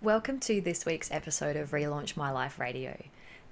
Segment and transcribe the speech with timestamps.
[0.00, 3.02] Welcome to this week's episode of Relaunch My Life Radio.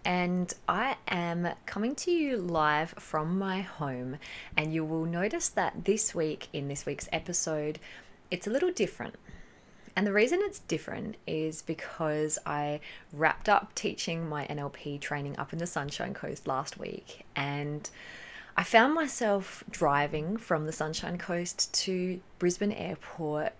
[0.04, 4.18] And I am coming to you live from my home.
[4.56, 7.80] And you will notice that this week, in this week's episode,
[8.30, 9.16] it's a little different.
[9.96, 12.78] And the reason it's different is because I
[13.12, 17.26] wrapped up teaching my NLP training up in the Sunshine Coast last week.
[17.34, 17.90] And
[18.56, 23.52] I found myself driving from the Sunshine Coast to Brisbane Airport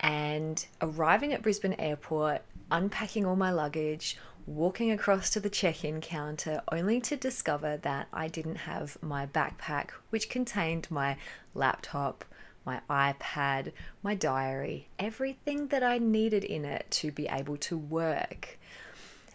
[0.00, 4.16] and arriving at Brisbane Airport, unpacking all my luggage,
[4.46, 9.26] walking across to the check in counter, only to discover that I didn't have my
[9.26, 11.16] backpack, which contained my
[11.54, 12.24] laptop,
[12.64, 18.58] my iPad, my diary, everything that I needed in it to be able to work.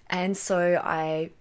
[0.09, 1.32] And so I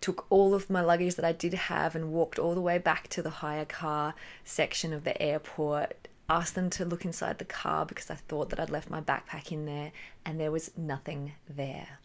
[0.00, 3.08] took all of my luggage that I did have and walked all the way back
[3.08, 7.84] to the hire car section of the airport asked them to look inside the car
[7.84, 9.92] because I thought that I'd left my backpack in there
[10.24, 11.98] and there was nothing there.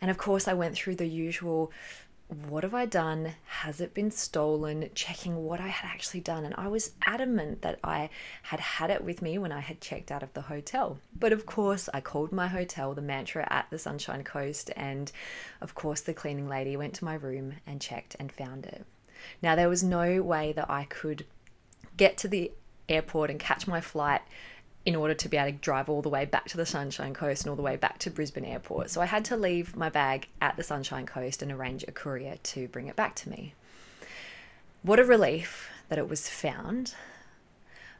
[0.00, 1.72] And of course, I went through the usual
[2.28, 3.34] what have I done?
[3.46, 4.90] Has it been stolen?
[4.94, 6.44] Checking what I had actually done.
[6.44, 8.10] And I was adamant that I
[8.42, 10.98] had had it with me when I had checked out of the hotel.
[11.18, 15.10] But of course, I called my hotel, the Mantra at the Sunshine Coast, and
[15.62, 18.84] of course, the cleaning lady went to my room and checked and found it.
[19.40, 21.24] Now, there was no way that I could
[21.96, 22.52] get to the
[22.88, 24.22] airport and catch my flight
[24.84, 27.42] in order to be able to drive all the way back to the Sunshine Coast
[27.42, 28.90] and all the way back to Brisbane Airport.
[28.90, 32.36] So I had to leave my bag at the Sunshine Coast and arrange a courier
[32.44, 33.52] to bring it back to me.
[34.82, 36.94] What a relief that it was found.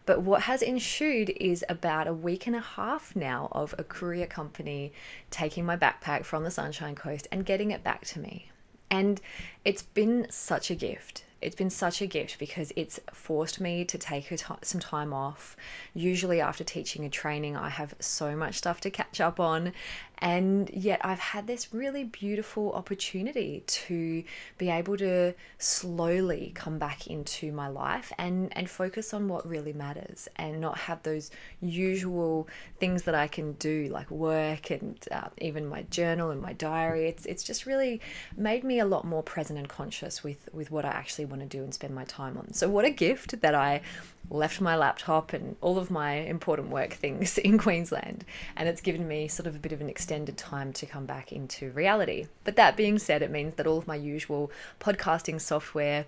[0.07, 4.27] But what has ensued is about a week and a half now of a courier
[4.27, 4.93] company
[5.31, 8.51] taking my backpack from the Sunshine Coast and getting it back to me.
[8.91, 9.21] And
[9.67, 13.99] it's been such a gift it's been such a gift because it's forced me to
[13.99, 15.57] take some time off.
[15.95, 19.73] Usually, after teaching a training, I have so much stuff to catch up on,
[20.19, 24.25] and yet I've had this really beautiful opportunity to
[24.59, 29.73] be able to slowly come back into my life and and focus on what really
[29.73, 32.49] matters and not have those usual
[32.81, 37.09] things that I can do like work and uh, even my journal and my diary.
[37.09, 38.01] It's it's just really
[38.37, 41.49] made me a lot more present and conscious with with what I actually want to
[41.49, 42.53] do and spend my time on.
[42.53, 43.83] So what a gift that I
[44.31, 48.25] left my laptop and all of my important work things in Queensland.
[48.57, 51.33] And it's given me sort of a bit of an extended time to come back
[51.33, 52.27] into reality.
[52.45, 54.51] But that being said, it means that all of my usual
[54.81, 56.07] podcasting software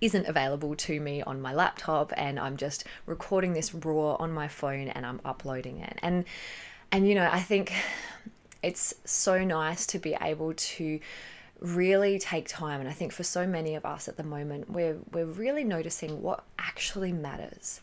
[0.00, 4.48] isn't available to me on my laptop and I'm just recording this raw on my
[4.48, 5.98] phone and I'm uploading it.
[6.02, 6.24] And
[6.92, 7.72] and you know, I think
[8.62, 11.00] it's so nice to be able to
[11.60, 14.96] really take time and i think for so many of us at the moment we're
[15.12, 17.80] we're really noticing what actually matters.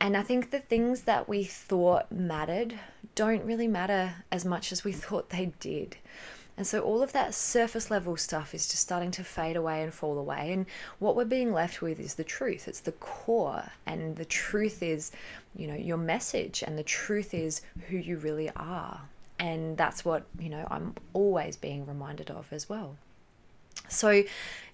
[0.00, 2.78] And i think the things that we thought mattered
[3.14, 5.96] don't really matter as much as we thought they did.
[6.56, 9.92] And so all of that surface level stuff is just starting to fade away and
[9.92, 10.52] fall away.
[10.52, 10.66] And
[11.00, 12.68] what we're being left with is the truth.
[12.68, 13.72] It's the core.
[13.86, 15.10] And the truth is
[15.56, 16.62] you know your message.
[16.64, 19.00] And the truth is who you really are.
[19.40, 22.96] And that's what you know i'm always being reminded of as well
[23.88, 24.22] so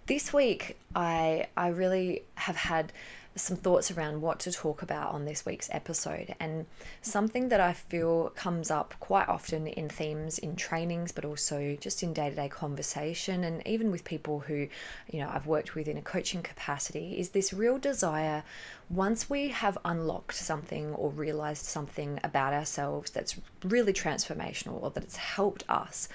[0.07, 2.93] this week i i really have had
[3.37, 6.67] some thoughts around what to talk about on this week's episode and
[7.01, 12.03] something that i feel comes up quite often in themes in trainings but also just
[12.03, 14.67] in day-to-day conversation and even with people who
[15.11, 18.43] you know i've worked with in a coaching capacity is this real desire
[18.89, 25.05] once we have unlocked something or realized something about ourselves that's really transformational or that
[25.05, 26.09] it's helped us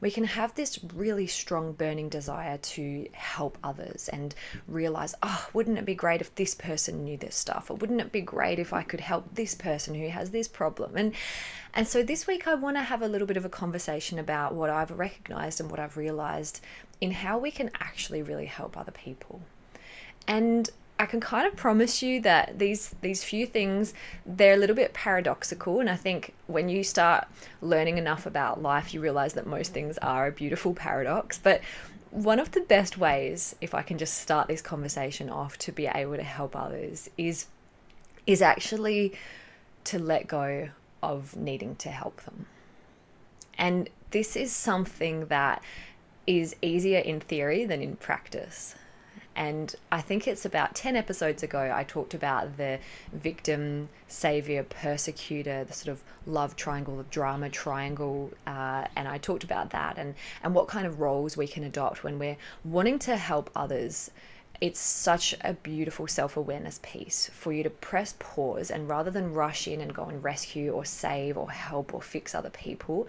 [0.00, 4.34] we can have this really strong burning desire to help others and
[4.66, 7.70] realize, oh, wouldn't it be great if this person knew this stuff?
[7.70, 10.96] Or wouldn't it be great if I could help this person who has this problem?
[10.96, 11.14] And
[11.74, 14.54] and so this week I want to have a little bit of a conversation about
[14.54, 16.60] what I've recognized and what I've realized
[17.00, 19.42] in how we can actually really help other people.
[20.26, 20.68] And
[21.00, 23.94] I can kind of promise you that these these few things
[24.26, 27.28] they're a little bit paradoxical and I think when you start
[27.62, 31.60] learning enough about life you realize that most things are a beautiful paradox but
[32.10, 35.86] one of the best ways if I can just start this conversation off to be
[35.86, 37.46] able to help others is
[38.26, 39.14] is actually
[39.84, 40.68] to let go
[41.02, 42.46] of needing to help them.
[43.56, 45.62] And this is something that
[46.26, 48.74] is easier in theory than in practice.
[49.38, 52.80] And I think it's about 10 episodes ago, I talked about the
[53.12, 58.32] victim, savior, persecutor, the sort of love triangle, the drama triangle.
[58.48, 62.02] Uh, and I talked about that and, and what kind of roles we can adopt
[62.02, 64.10] when we're wanting to help others
[64.60, 69.32] it's such a beautiful self awareness piece for you to press pause and rather than
[69.32, 73.06] rush in and go and rescue or save or help or fix other people,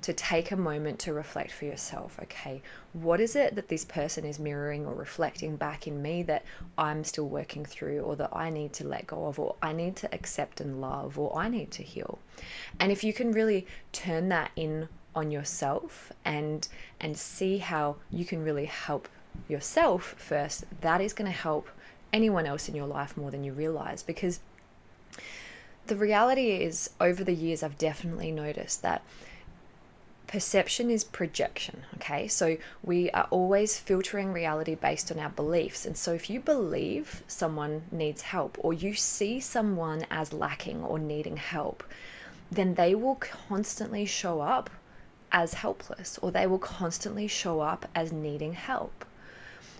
[0.00, 2.62] to take a moment to reflect for yourself okay,
[2.92, 6.44] what is it that this person is mirroring or reflecting back in me that
[6.76, 9.96] I'm still working through, or that I need to let go of, or I need
[9.96, 12.18] to accept and love, or I need to heal?
[12.78, 16.68] And if you can really turn that in on yourself and
[17.00, 19.08] and see how you can really help
[19.48, 21.68] yourself first that is going to help
[22.12, 24.40] anyone else in your life more than you realize because
[25.86, 29.02] the reality is over the years I've definitely noticed that
[30.28, 32.28] perception is projection okay?
[32.28, 35.84] So we are always filtering reality based on our beliefs.
[35.84, 41.00] And so if you believe someone needs help or you see someone as lacking or
[41.00, 41.82] needing help
[42.50, 44.70] then they will constantly show up
[45.30, 49.04] as helpless or they will constantly show up as needing help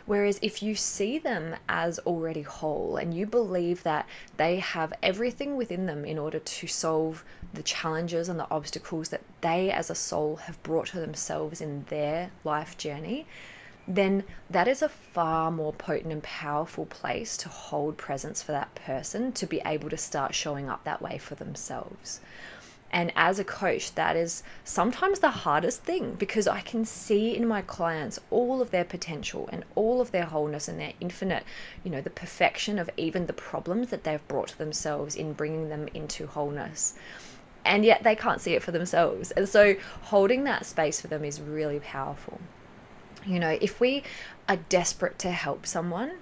[0.08, 4.08] Whereas if you see them as already whole and you believe that
[4.38, 9.20] they have everything within them in order to solve the challenges and the obstacles that
[9.42, 13.26] they as a soul have brought to themselves in their life journey,
[13.86, 18.74] then that is a far more potent and powerful place to hold presence for that
[18.74, 22.20] person to be able to start showing up that way for themselves.
[22.90, 27.46] And as a coach, that is sometimes the hardest thing because I can see in
[27.46, 31.44] my clients all of their potential and all of their wholeness and their infinite,
[31.84, 35.68] you know, the perfection of even the problems that they've brought to themselves in bringing
[35.68, 36.94] them into wholeness.
[37.64, 39.32] And yet they can't see it for themselves.
[39.32, 42.40] And so holding that space for them is really powerful.
[43.26, 44.04] You know, if we
[44.48, 46.12] are desperate to help someone,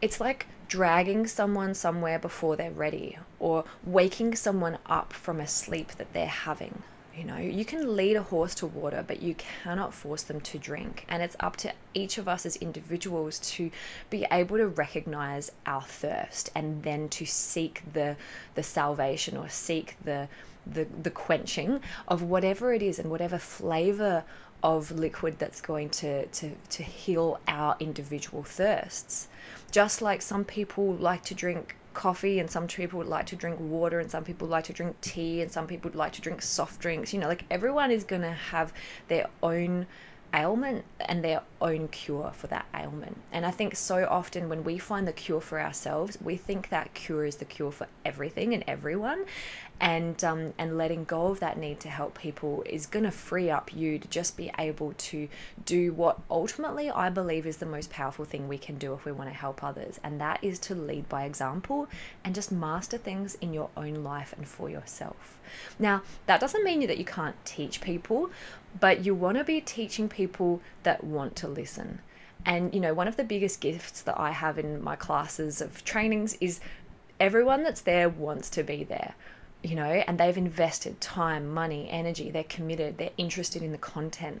[0.00, 5.92] it's like dragging someone somewhere before they're ready or waking someone up from a sleep
[5.92, 6.82] that they're having.
[7.16, 10.58] You know, you can lead a horse to water, but you cannot force them to
[10.58, 11.04] drink.
[11.08, 13.70] And it's up to each of us as individuals to
[14.08, 18.16] be able to recognize our thirst and then to seek the
[18.54, 20.28] the salvation or seek the
[20.66, 24.24] the, the quenching of whatever it is and whatever flavor
[24.62, 29.28] of liquid that's going to, to, to heal our individual thirsts.
[29.72, 33.58] Just like some people like to drink coffee and some people would like to drink
[33.60, 36.42] water and some people like to drink tea and some people would like to drink
[36.42, 37.12] soft drinks.
[37.12, 38.72] You know like everyone is going to have
[39.08, 39.86] their own
[40.34, 43.16] ailment and their own cure for that ailment.
[43.32, 46.94] And I think so often when we find the cure for ourselves, we think that
[46.94, 49.24] cure is the cure for everything and everyone
[49.82, 53.50] and um, and letting go of that need to help people is going to free
[53.50, 55.28] up you to just be able to
[55.64, 59.10] do what ultimately I believe is the most powerful thing we can do if we
[59.10, 61.88] want to help others, and that is to lead by example
[62.24, 65.38] and just master things in your own life and for yourself.
[65.78, 68.30] Now, that doesn't mean that you can't teach people,
[68.78, 72.00] but you want to be teaching people that want to listen.
[72.44, 75.84] And you know, one of the biggest gifts that I have in my classes of
[75.84, 76.60] trainings is
[77.20, 79.14] everyone that's there wants to be there
[79.62, 84.40] you know, and they've invested time, money, energy, they're committed, they're interested in the content.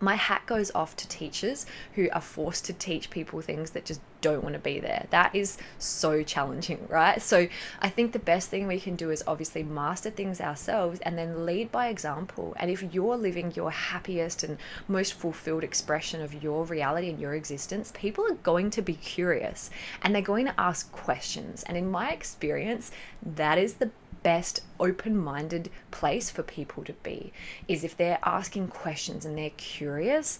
[0.00, 4.00] My hat goes off to teachers who are forced to teach people things that just
[4.20, 5.06] don't want to be there.
[5.10, 7.20] That is so challenging, right?
[7.20, 7.48] So,
[7.80, 11.46] I think the best thing we can do is obviously master things ourselves and then
[11.46, 12.54] lead by example.
[12.58, 14.58] And if you're living your happiest and
[14.88, 19.70] most fulfilled expression of your reality and your existence, people are going to be curious
[20.02, 21.62] and they're going to ask questions.
[21.64, 22.90] And in my experience,
[23.22, 23.90] that is the
[24.22, 27.32] best open minded place for people to be
[27.68, 30.38] is if they're asking questions and they're curious,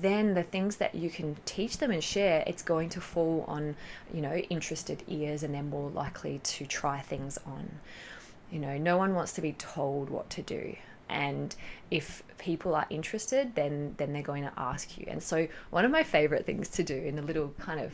[0.00, 3.76] then the things that you can teach them and share, it's going to fall on,
[4.12, 7.68] you know, interested ears and they're more likely to try things on.
[8.50, 10.76] You know, no one wants to be told what to do
[11.08, 11.54] and
[11.90, 15.90] if people are interested then then they're going to ask you and so one of
[15.90, 17.92] my favorite things to do in a little kind of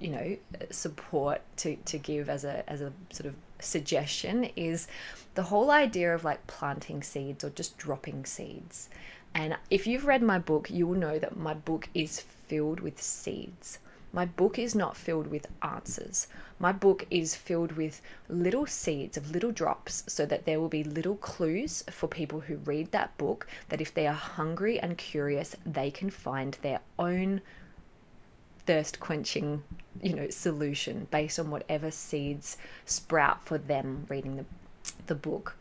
[0.00, 0.36] you know
[0.70, 4.88] support to, to give as a as a sort of suggestion is
[5.34, 8.88] the whole idea of like planting seeds or just dropping seeds
[9.34, 13.00] and if you've read my book you will know that my book is filled with
[13.00, 13.78] seeds
[14.14, 16.26] my book is not filled with answers.
[16.58, 20.84] My book is filled with little seeds of little drops so that there will be
[20.84, 25.56] little clues for people who read that book that if they are hungry and curious,
[25.64, 27.40] they can find their own
[28.66, 29.62] thirst quenching,
[30.02, 34.44] you know, solution based on whatever seeds sprout for them reading the
[35.06, 35.56] the book.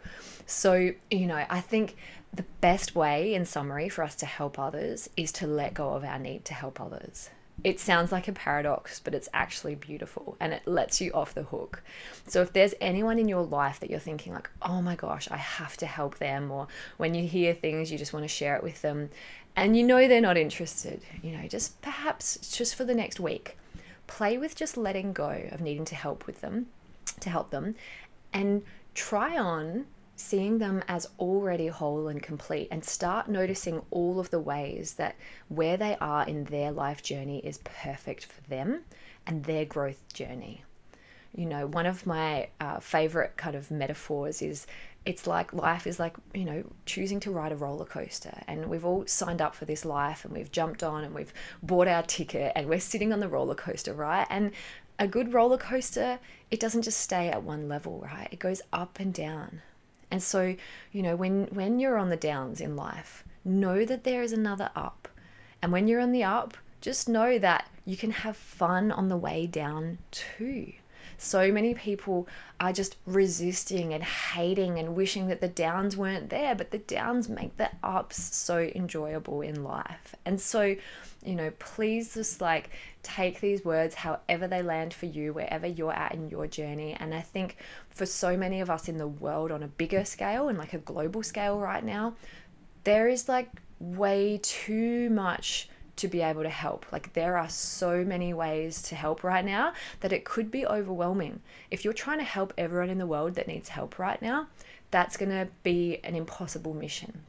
[0.45, 1.95] So, you know, I think
[2.33, 6.03] the best way in summary for us to help others is to let go of
[6.03, 7.29] our need to help others.
[7.63, 11.43] It sounds like a paradox, but it's actually beautiful and it lets you off the
[11.43, 11.83] hook.
[12.27, 15.37] So, if there's anyone in your life that you're thinking, like, oh my gosh, I
[15.37, 16.67] have to help them, or
[16.97, 19.09] when you hear things, you just want to share it with them,
[19.55, 23.57] and you know they're not interested, you know, just perhaps just for the next week,
[24.07, 26.67] play with just letting go of needing to help with them,
[27.19, 27.75] to help them,
[28.33, 34.29] and try on seeing them as already whole and complete and start noticing all of
[34.29, 35.15] the ways that
[35.49, 38.81] where they are in their life journey is perfect for them
[39.25, 40.63] and their growth journey.
[41.35, 44.67] You know, one of my uh, favorite kind of metaphors is
[45.05, 48.43] it's like life is like, you know, choosing to ride a roller coaster.
[48.47, 51.87] And we've all signed up for this life and we've jumped on and we've bought
[51.87, 54.27] our ticket and we're sitting on the roller coaster, right?
[54.29, 54.51] And
[54.99, 56.19] a good roller coaster,
[56.51, 58.27] it doesn't just stay at one level, right?
[58.31, 59.61] It goes up and down.
[60.11, 60.55] And so,
[60.91, 64.69] you know, when when you're on the downs in life, know that there is another
[64.75, 65.07] up.
[65.61, 69.17] And when you're on the up, just know that you can have fun on the
[69.17, 70.73] way down too.
[71.23, 72.27] So many people
[72.59, 77.29] are just resisting and hating and wishing that the downs weren't there, but the downs
[77.29, 80.15] make the ups so enjoyable in life.
[80.25, 80.75] And so,
[81.23, 82.71] you know, please just like
[83.03, 86.97] take these words however they land for you, wherever you're at in your journey.
[86.99, 87.57] And I think
[87.91, 90.79] for so many of us in the world on a bigger scale and like a
[90.79, 92.15] global scale right now,
[92.83, 93.47] there is like
[93.79, 96.85] way too much to be able to help.
[96.91, 101.41] Like there are so many ways to help right now that it could be overwhelming.
[101.69, 104.47] If you're trying to help everyone in the world that needs help right now,
[104.89, 107.23] that's going to be an impossible mission.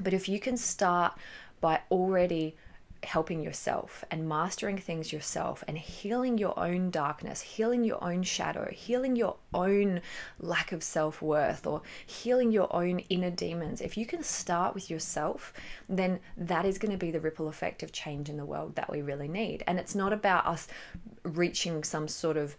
[0.00, 1.14] But if you can start
[1.60, 2.56] by already
[3.04, 8.68] helping yourself and mastering things yourself and healing your own darkness, healing your own shadow,
[8.70, 10.00] healing your own
[10.38, 14.90] lack of self worth, or healing your own inner demons, if you can start with
[14.90, 15.52] yourself,
[15.88, 18.90] then that is going to be the ripple effect of change in the world that
[18.90, 19.64] we really need.
[19.66, 20.68] And it's not about us
[21.24, 22.56] reaching some sort of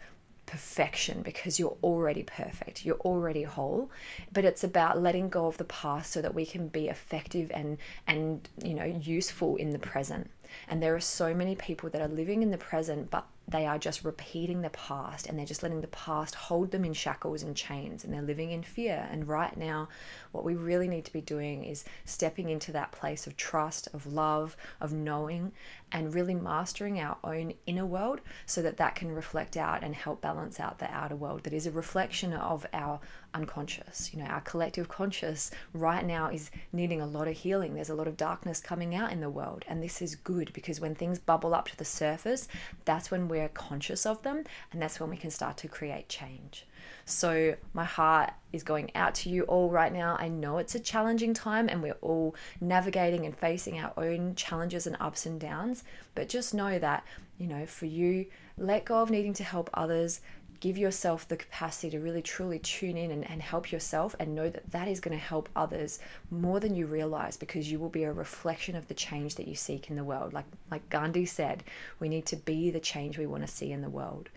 [0.53, 3.89] perfection because you're already perfect you're already whole
[4.31, 7.75] but it's about letting go of the past so that we can be effective and
[8.05, 10.29] and you know useful in the present
[10.67, 13.77] and there are so many people that are living in the present but they are
[13.77, 17.55] just repeating the past and they're just letting the past hold them in shackles and
[17.55, 19.07] chains and they're living in fear.
[19.11, 19.89] And right now,
[20.31, 24.07] what we really need to be doing is stepping into that place of trust, of
[24.07, 25.51] love, of knowing,
[25.91, 30.21] and really mastering our own inner world so that that can reflect out and help
[30.21, 32.99] balance out the outer world that is a reflection of our
[33.33, 34.13] unconscious.
[34.13, 37.73] You know, our collective conscious right now is needing a lot of healing.
[37.73, 39.65] There's a lot of darkness coming out in the world.
[39.67, 42.47] And this is good because when things bubble up to the surface,
[42.85, 46.65] that's when we're conscious of them and that's when we can start to create change.
[47.05, 50.15] So, my heart is going out to you all right now.
[50.19, 54.87] I know it's a challenging time and we're all navigating and facing our own challenges
[54.87, 55.83] and ups and downs,
[56.15, 57.03] but just know that,
[57.37, 60.21] you know, for you, let go of needing to help others,
[60.63, 64.49] give yourself the capacity to really truly tune in and, and help yourself and know
[64.49, 65.99] that that is going to help others
[66.31, 69.55] more than you realize because you will be a reflection of the change that you
[69.55, 70.31] seek in the world.
[70.31, 71.65] Like like Gandhi said
[71.99, 74.29] we need to be the change we want to see in the world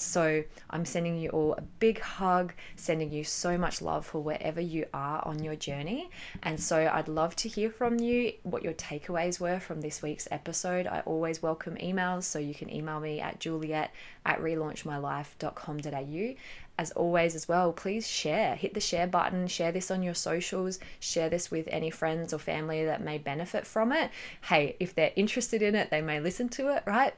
[0.00, 4.60] so I'm sending you all a big hug, sending you so much love for wherever
[4.60, 6.08] you are on your journey.
[6.42, 10.26] And so I'd love to hear from you what your takeaways were from this week's
[10.30, 10.86] episode.
[10.86, 13.92] I always welcome emails, so you can email me at juliet
[14.24, 16.34] at relaunchmylife.com.au
[16.78, 20.78] as always as well please share hit the share button share this on your socials
[20.98, 24.10] share this with any friends or family that may benefit from it
[24.42, 27.12] hey if they're interested in it they may listen to it right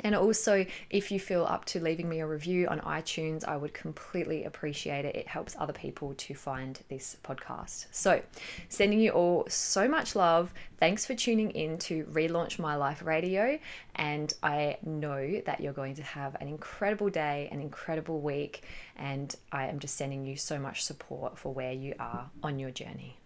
[0.00, 3.74] and also, if you feel up to leaving me a review on iTunes, I would
[3.74, 5.14] completely appreciate it.
[5.14, 7.86] It helps other people to find this podcast.
[7.90, 8.22] So,
[8.68, 10.52] sending you all so much love.
[10.78, 13.58] Thanks for tuning in to Relaunch My Life Radio.
[13.94, 18.62] And I know that you're going to have an incredible day, an incredible week.
[18.96, 22.70] And I am just sending you so much support for where you are on your
[22.70, 23.18] journey.